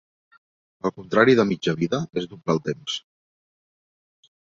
El 0.89 0.93
contrari 1.01 1.35
de 1.39 1.43
mitja 1.49 1.73
vida 1.81 1.99
és 2.21 2.25
doblar 2.31 2.55
el 2.57 2.63
temps. 2.71 2.97